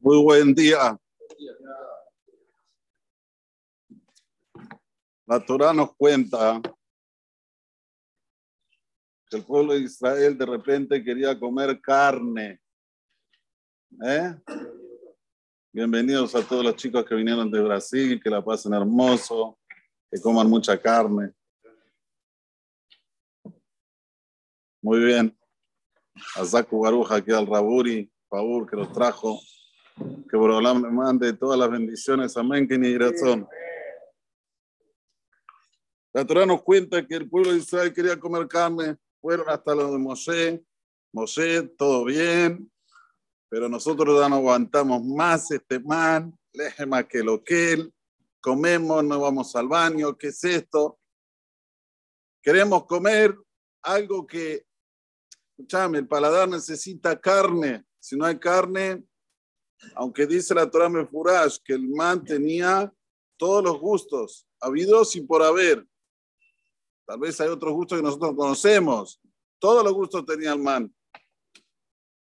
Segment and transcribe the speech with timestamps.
[0.00, 0.96] Muy buen día.
[5.26, 6.62] La Torah nos cuenta
[9.28, 12.60] que el pueblo de Israel de repente quería comer carne.
[14.06, 14.36] ¿Eh?
[15.72, 19.58] Bienvenidos a todos los chicos que vinieron de Brasil, que la pasen hermoso,
[20.08, 21.32] que coman mucha carne.
[24.80, 25.36] Muy bien.
[26.36, 29.40] A Zaku Baruja aquí al Raburi, favor que los trajo.
[30.30, 32.36] Que Borolam le mande todas las bendiciones.
[32.36, 33.48] Amén, que ni razón.
[36.12, 38.96] La Torah nos cuenta que el pueblo de Israel quería comer carne.
[39.20, 40.64] Fueron hasta lo de Mosé.
[41.12, 42.70] Mosé, todo bien.
[43.48, 46.36] Pero nosotros ya no aguantamos más este man.
[46.86, 47.94] más que lo que él.
[48.40, 50.16] Comemos, no vamos al baño.
[50.16, 50.98] ¿Qué es esto?
[52.42, 53.36] Queremos comer
[53.82, 54.64] algo que,
[55.50, 57.84] escúchame, el paladar necesita carne.
[58.00, 59.04] Si no hay carne,
[59.94, 62.92] aunque dice la Torah Mefurash que el man tenía
[63.36, 65.86] todos los gustos, habidos y por haber.
[67.06, 69.20] Tal vez hay otros gustos que nosotros conocemos.
[69.58, 70.94] Todos los gustos tenía el man.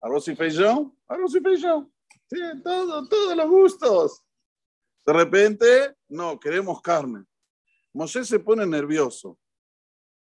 [0.00, 1.92] Arroz y feijón, arroz y feijón.
[2.30, 4.24] Sí, todo, todos los gustos.
[5.06, 7.24] De repente, no, queremos carne.
[7.94, 9.38] Moshe se pone nervioso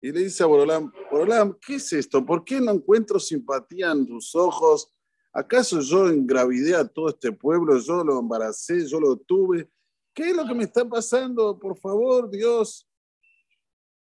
[0.01, 2.25] y le dice a Borolam, Borolam, ¿qué es esto?
[2.25, 4.91] ¿Por qué no encuentro simpatía en tus ojos?
[5.31, 7.77] ¿Acaso yo engravidé a todo este pueblo?
[7.79, 9.69] Yo lo embaracé, yo lo tuve.
[10.13, 11.57] ¿Qué es lo que me está pasando?
[11.57, 12.89] Por favor, Dios.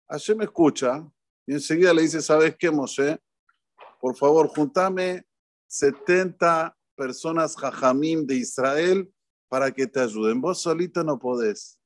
[0.08, 1.04] Ayer me escucha
[1.46, 3.18] y enseguida le dice, ¿sabes qué, Moshe?
[4.00, 5.26] Por favor, juntame
[5.66, 9.12] 70 personas jajamim de Israel
[9.48, 10.40] para que te ayuden.
[10.40, 11.78] Vos solito no podés.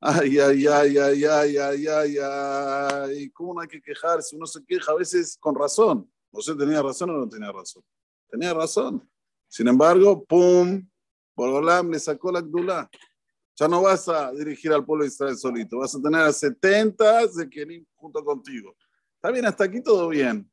[0.00, 3.30] Ay, ay, ay, ay, ay, ay, ay, ay.
[3.30, 4.34] ¿Cómo no hay que quejarse?
[4.34, 6.10] Uno se queja a veces con razón.
[6.32, 7.82] ¿Usted tenía razón o no tenía razón?
[8.28, 9.08] Tenía razón.
[9.48, 10.86] Sin embargo, ¡pum!
[11.34, 12.88] Borolam le sacó la Gdula.
[13.56, 17.26] Ya no vas a dirigir al pueblo de Israel solito, vas a tener a 70
[17.26, 18.74] de junto contigo.
[19.16, 20.50] Está bien, hasta aquí todo bien.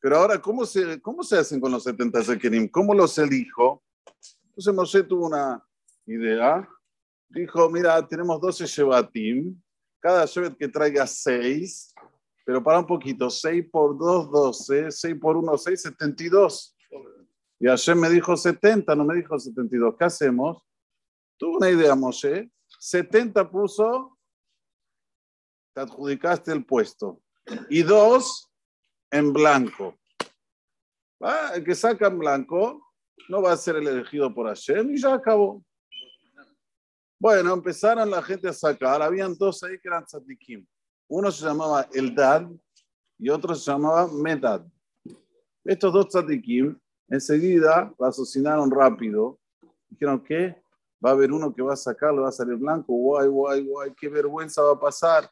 [0.00, 2.68] Pero ahora, ¿cómo se, cómo se hacen con los 70 Zekerim?
[2.68, 3.82] ¿Cómo los elijo?
[4.44, 5.62] Entonces Moshe tuvo una
[6.06, 6.66] idea.
[7.28, 9.60] Dijo, mira, tenemos 12 Shevatim.
[10.00, 11.92] Cada Shevet que traiga 6
[12.46, 16.76] pero para un poquito, 6 por 2, 12, 6 por 1, 6, 72.
[17.58, 19.96] Y ayer me dijo 70, no me dijo 72.
[19.98, 20.62] ¿Qué hacemos?
[21.36, 22.48] Tuve una idea, Moshe.
[22.78, 24.16] 70 puso,
[25.74, 27.20] te adjudicaste el puesto.
[27.68, 28.52] Y 2
[29.10, 29.98] en blanco.
[31.52, 32.92] El que saca en blanco
[33.28, 35.64] no va a ser el elegido por Hashem y ya acabó.
[37.18, 39.02] Bueno, empezaron la gente a sacar.
[39.02, 40.64] Habían dos ahí que eran tzadikim.
[41.08, 42.48] Uno se llamaba Eldad
[43.18, 44.66] y otro se llamaba Medad.
[45.64, 46.76] Estos dos tzadikim
[47.08, 49.38] enseguida asesinaron rápido.
[49.88, 50.60] Dijeron que
[51.04, 52.92] va a haber uno que va a sacarlo, va a salir blanco.
[52.92, 55.30] Guay, guay, guay, qué vergüenza va a pasar.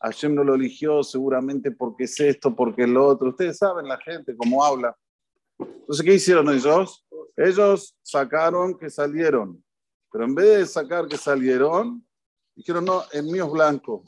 [0.00, 3.28] Hashem no lo eligió seguramente porque es esto, porque es lo otro.
[3.30, 4.96] Ustedes saben la gente cómo habla.
[5.58, 7.06] Entonces, ¿qué hicieron ellos?
[7.36, 9.62] Ellos sacaron que salieron.
[10.10, 12.04] Pero en vez de sacar que salieron,
[12.56, 14.04] dijeron, no, el mío es blanco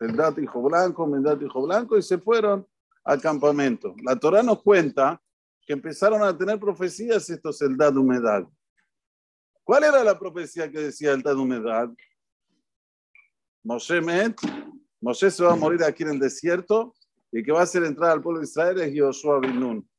[0.00, 2.66] el dato hijo blanco, dato hijo blanco, y se fueron
[3.04, 3.94] al campamento.
[4.04, 5.20] La Torah nos cuenta
[5.66, 8.46] que empezaron a tener profecías estos Eldad Humedad.
[9.64, 11.90] ¿Cuál era la profecía que decía Eldad Humedad?
[13.64, 14.36] Moshe Met,
[15.00, 16.94] Moshe se va a morir aquí en el desierto
[17.32, 19.90] y que va a hacer entrar al pueblo de Israel es Joshua bin Nun.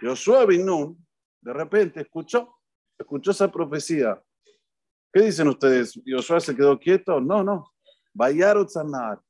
[0.00, 1.06] Joshua bin Nun,
[1.40, 2.58] de repente, escuchó,
[2.98, 4.20] escuchó esa profecía.
[5.12, 6.00] ¿Qué dicen ustedes?
[6.04, 7.20] ¿Joshua se quedó quieto?
[7.20, 7.71] No, no.
[8.68, 9.20] Zanar.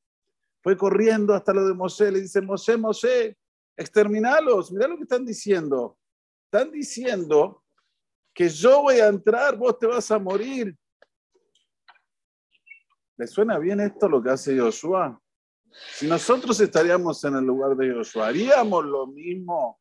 [0.62, 3.36] Fue corriendo hasta lo de Moshe, le dice, Moshe, Moshe,
[3.76, 5.98] exterminalos, mira lo que están diciendo.
[6.44, 7.64] Están diciendo
[8.32, 10.76] que yo voy a entrar, vos te vas a morir.
[13.16, 15.20] ¿Le suena bien esto lo que hace Joshua?
[15.94, 19.80] Si nosotros estaríamos en el lugar de Joshua, haríamos lo mismo.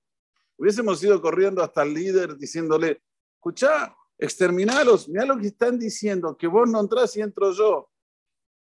[0.57, 3.01] Hubiésemos ido corriendo hasta el líder diciéndole,
[3.35, 7.90] escucha, exterminalos, mira lo que están diciendo, que vos no entras y entro yo.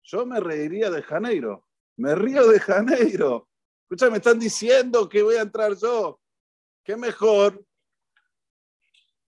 [0.08, 1.68] Yo me reiría de Janeiro.
[1.98, 3.50] Me río de Janeiro.
[3.82, 6.22] Escucha, me están diciendo que voy a entrar yo.
[6.84, 7.62] ¿Qué mejor?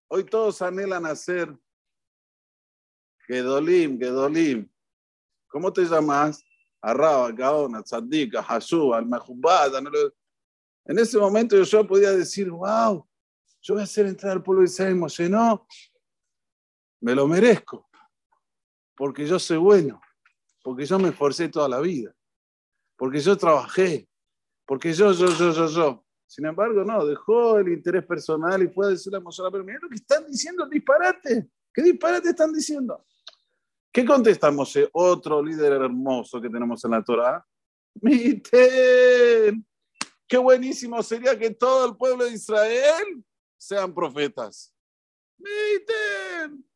[0.08, 1.54] Hoy todos anhelan hacer
[3.28, 4.70] Gedolim, Gedolim.
[5.50, 6.46] ¿Cómo te llamas?
[6.82, 9.06] Arraba, Gaona, Tzadika, Hashú, al
[10.86, 13.06] En ese momento yo podía decir, wow,
[13.62, 14.98] yo voy a hacer entrar al pueblo de Israel,
[15.30, 15.68] no,
[17.02, 17.90] me lo merezco,
[18.96, 20.00] porque yo soy bueno
[20.64, 22.14] porque yo me esforcé toda la vida,
[22.98, 24.08] porque yo trabajé,
[24.66, 26.06] porque yo, yo, yo, yo.
[26.28, 29.80] Sin embargo, no, dejó el interés personal y fue a decirle a Moshe pero mira
[29.82, 31.50] lo que están diciendo, disparate.
[31.74, 33.04] ¿Qué disparate están diciendo?
[33.92, 34.88] ¿Qué contesta Moshe?
[34.94, 37.44] Otro líder hermoso que tenemos en la Torah.
[38.02, 39.66] Miten,
[40.28, 43.24] qué buenísimo sería que todo el pueblo de Israel
[43.58, 44.72] sean profetas.
[45.40, 46.69] Miten.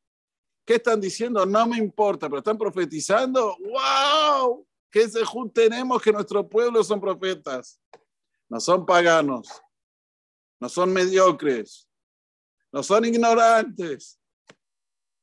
[0.65, 1.45] ¿Qué están diciendo?
[1.45, 3.57] No me importa, pero están profetizando.
[3.59, 4.65] ¡Wow!
[4.89, 5.21] ¿Qué se
[5.53, 7.79] tenemos que nuestro pueblo son profetas?
[8.47, 9.47] No son paganos,
[10.59, 11.89] no son mediocres,
[12.71, 14.19] no son ignorantes,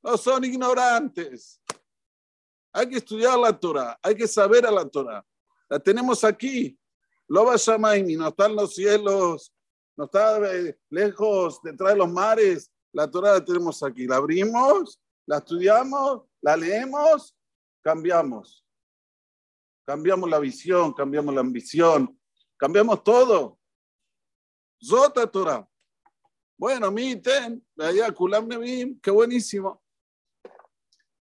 [0.02, 1.60] no son ignorantes.
[2.72, 5.24] Hay que estudiar la Torah, hay que saber a la Torah.
[5.68, 6.76] La tenemos aquí.
[7.28, 7.58] Lo va a
[8.16, 9.54] no está en los cielos,
[9.96, 12.72] no está eh, lejos, detrás de los mares.
[12.92, 14.08] La Torah la tenemos aquí.
[14.08, 17.36] La abrimos, la estudiamos, la leemos,
[17.82, 18.64] cambiamos.
[19.86, 22.18] Cambiamos la visión, cambiamos la ambición,
[22.56, 23.58] cambiamos todo.
[24.82, 25.68] Zota Torah.
[26.56, 29.82] Bueno, miten, allá Kulam Nevim, qué buenísimo.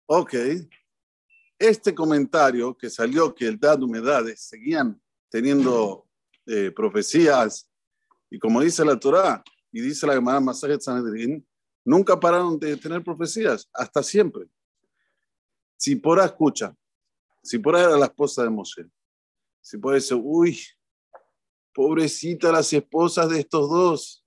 [0.06, 0.34] Ok.
[1.58, 5.00] Este comentario que salió que el Dad Humedades seguían
[5.30, 6.06] teniendo
[6.46, 7.70] eh, profecías,
[8.28, 11.46] y como dice la Torah, y dice la Gemara Masajet Sanedrin,
[11.84, 14.46] nunca pararon de tener profecías, hasta siempre.
[15.76, 16.76] Si por escucha,
[17.42, 18.88] si por era la esposa de Moshe,
[19.60, 20.58] si por eso, uy,
[21.74, 24.24] pobrecita las esposas de estos dos,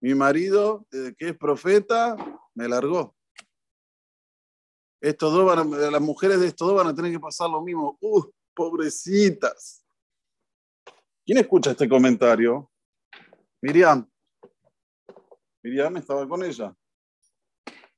[0.00, 2.16] mi marido, que es profeta,
[2.54, 3.14] me largó.
[5.00, 7.96] Estos dos van las mujeres de estos dos van a tener que pasar lo mismo.
[8.00, 8.24] Uh,
[8.54, 9.84] pobrecitas.
[11.24, 12.70] ¿Quién escucha este comentario?
[13.60, 14.08] Miriam.
[15.66, 16.72] Miriam estaba con ella.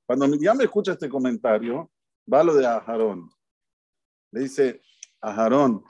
[0.06, 1.91] Cuando Miriam escucha este comentario,
[2.32, 3.31] va lo de Ajarón.
[4.32, 4.81] Le dice,
[5.20, 5.85] Ajarón,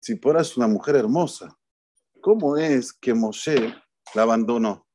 [0.00, 1.58] si es una mujer hermosa,
[2.20, 3.74] ¿cómo es que Moshe
[4.14, 4.86] la abandonó?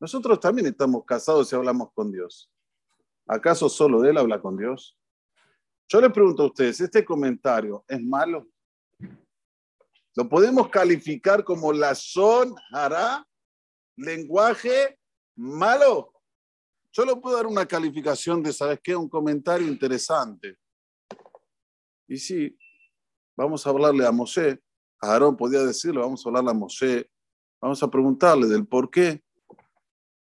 [0.00, 2.50] Nosotros también estamos casados y hablamos con Dios.
[3.26, 4.98] ¿Acaso solo él habla con Dios?
[5.88, 8.48] Yo le pregunto a ustedes, ¿este comentario es malo?
[10.16, 13.26] ¿Lo podemos calificar como la son hará?
[13.96, 14.98] ¿Lenguaje
[15.36, 16.12] malo?
[16.92, 18.94] Yo le puedo dar una calificación de, ¿sabes qué?
[18.94, 20.58] Un comentario interesante.
[22.06, 22.56] Y sí,
[23.36, 24.60] vamos a hablarle a Moshe.
[25.00, 27.10] A Aarón podía decirlo, vamos a hablarle a Moshe.
[27.60, 29.22] Vamos a preguntarle del por qué.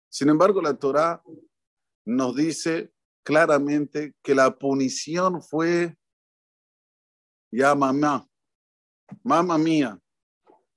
[0.09, 1.23] Sin embargo, la Torah
[2.05, 5.97] nos dice claramente que la punición fue
[7.53, 8.29] ya mamá,
[9.23, 10.01] mamá mía.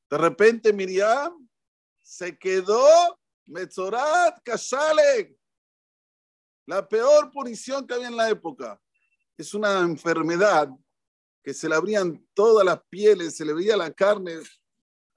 [0.10, 1.43] De repente Miriam
[2.14, 2.86] se quedó
[3.48, 5.36] Metzorat Kashalek.
[6.68, 8.80] La peor punición que había en la época.
[9.36, 10.70] Es una enfermedad
[11.44, 14.36] que se le abrían todas las pieles, se le veía la carne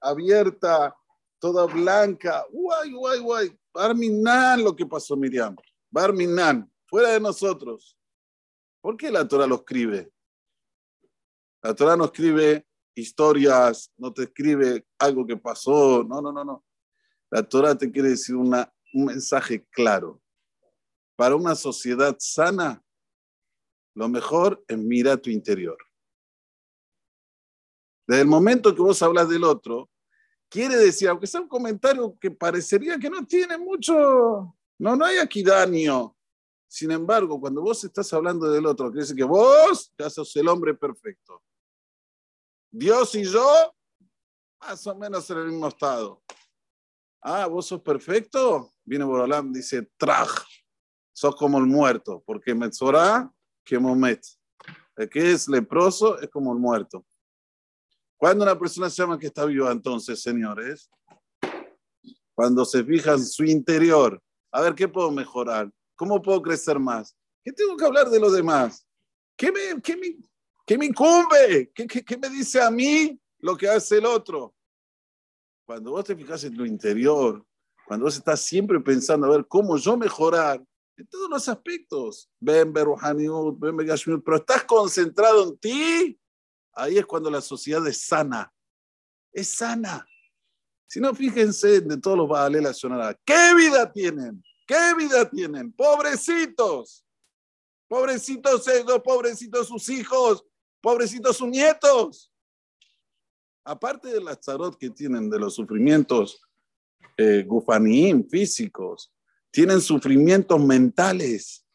[0.01, 0.97] abierta,
[1.39, 2.43] toda blanca.
[2.51, 3.59] Guay, guay, guay.
[3.71, 5.55] Barminan lo que pasó Miriam.
[5.91, 7.95] Barminan fuera de nosotros.
[8.81, 10.11] ¿Por qué la Torah lo escribe?
[11.61, 16.63] La Torah no escribe historias, no te escribe algo que pasó, no, no, no, no.
[17.29, 20.21] La Torah te quiere decir una, un mensaje claro.
[21.15, 22.83] Para una sociedad sana,
[23.95, 25.77] lo mejor es mirar tu interior.
[28.07, 29.89] Desde el momento que vos hablas del otro,
[30.49, 35.17] quiere decir, aunque sea un comentario que parecería que no tiene mucho, no, no hay
[35.17, 36.17] aquí daño,
[36.67, 40.47] sin embargo, cuando vos estás hablando del otro, quiere decir que vos ya sos el
[40.49, 41.41] hombre perfecto.
[42.69, 43.73] Dios y yo,
[44.59, 46.21] más o menos en el mismo estado.
[47.29, 48.71] Ah, vos sos perfecto.
[48.85, 50.29] Viene Borolam, dice, traj,
[51.11, 53.29] sos como el muerto, porque Metzorah,
[53.65, 54.25] que Momet.
[54.95, 57.05] El que es leproso es como el muerto.
[58.15, 60.89] Cuando una persona se llama que está viva, entonces, señores,
[62.33, 67.17] cuando se fija en su interior, a ver qué puedo mejorar, ¿Cómo puedo crecer más?
[67.43, 68.87] ¿Qué tengo que hablar de los demás?
[69.35, 70.15] ¿Qué me, qué me,
[70.65, 71.71] qué me incumbe?
[71.73, 74.53] ¿Qué, ¿Qué, qué, me dice a mí lo que hace el otro?
[75.67, 77.45] Cuando vos te fijas en tu interior,
[77.85, 80.63] cuando vos estás siempre pensando a ver cómo yo mejorar
[80.95, 82.87] en todos los aspectos, ven, ven,
[83.59, 86.19] ven, pero estás concentrado en ti,
[86.71, 88.49] ahí es cuando la sociedad es sana.
[89.33, 90.07] Es sana.
[90.87, 94.41] Si no, fíjense de todos los Baales la ¿Qué vida tienen?
[94.65, 95.73] ¿Qué vida tienen?
[95.73, 97.03] Pobrecitos.
[97.89, 100.45] Pobrecitos ellos, pobrecitos sus hijos,
[100.81, 102.31] pobrecitos sus nietos.
[103.67, 106.41] Aparte de las tarot que tienen de los sufrimientos
[107.17, 107.45] eh,
[108.29, 109.13] físicos,
[109.51, 111.65] tienen sufrimientos mentales.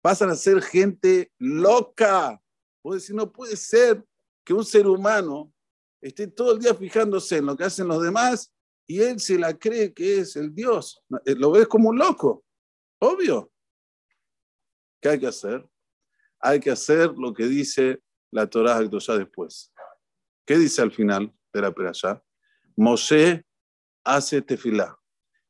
[0.00, 2.40] Pasan a ser gente loca.
[2.80, 4.02] Puede decir, no puede ser
[4.42, 5.52] que un ser humano
[6.00, 8.50] esté todo el día fijándose en lo que hacen los demás
[8.86, 11.04] y él se la cree que es el Dios.
[11.26, 12.42] Eh, lo ves como un loco,
[13.00, 13.52] obvio.
[15.02, 15.68] ¿Qué hay que hacer?
[16.40, 19.72] Hay que hacer lo que dice la Torah después.
[20.48, 22.24] ¿Qué dice al final de la perashá?
[22.74, 23.44] Moshe
[24.02, 24.98] hace tefilá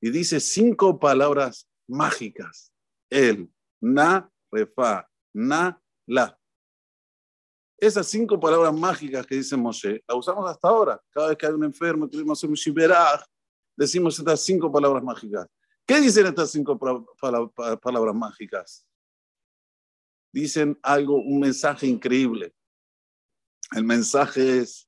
[0.00, 2.72] y dice cinco palabras mágicas.
[3.08, 3.48] Él,
[3.80, 6.36] na, refa, na, la.
[7.76, 11.00] Esas cinco palabras mágicas que dice Moshe, las usamos hasta ahora.
[11.10, 13.22] Cada vez que hay un enfermo, queremos hacer un shiberaj,
[13.76, 15.46] decimos estas cinco palabras mágicas.
[15.86, 18.84] ¿Qué dicen estas cinco palabras mágicas?
[20.32, 22.52] Dicen algo, un mensaje increíble.
[23.76, 24.87] El mensaje es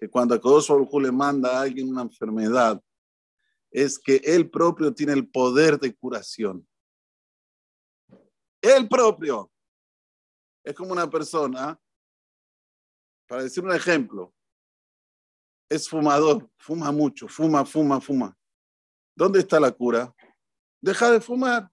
[0.00, 2.82] que cuando Akodosh Baruj le manda a alguien una enfermedad,
[3.70, 6.66] es que él propio tiene el poder de curación.
[8.62, 9.52] Él propio.
[10.64, 11.78] Es como una persona
[13.26, 14.34] para decir un ejemplo,
[15.68, 18.36] es fumador, fuma mucho, fuma, fuma, fuma.
[19.14, 20.12] ¿Dónde está la cura?
[20.80, 21.70] Deja de fumar.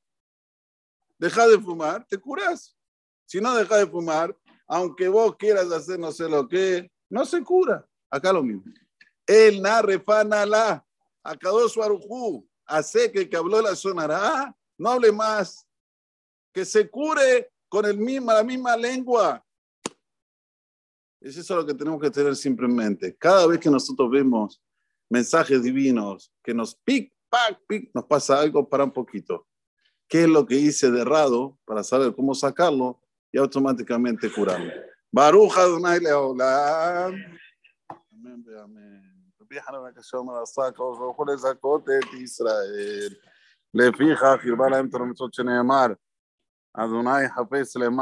[1.18, 2.78] Deja de fumar, te curas.
[3.26, 7.42] Si no deja de fumar, aunque vos quieras hacer no sé lo que, no se
[7.42, 7.87] cura.
[8.10, 8.64] Acá lo mismo.
[9.26, 10.86] El la,
[11.24, 15.68] acabó su arujú, hace que el que habló la sonará, no hable más,
[16.54, 19.44] que se cure con el misma, la misma lengua,
[21.20, 23.16] es eso lo que tenemos que tener siempre en mente.
[23.16, 24.62] Cada vez que nosotros vemos
[25.10, 29.48] mensajes divinos que nos pic, pac, pic, nos pasa algo para un poquito.
[30.08, 34.72] ¿Qué es lo que hice de errado para saber cómo sacarlo y automáticamente curarlo?
[35.12, 37.16] Baruja Adonai Leolam.
[38.28, 39.00] אמן ואמן.
[39.42, 43.14] רבי חנן הקשר אומר עשה הקדוש ברוך הוא לזכות את ישראל
[43.74, 45.86] לפיכך ירבה להם את המצוות שנאמר
[46.74, 47.94] אדוני חפש למען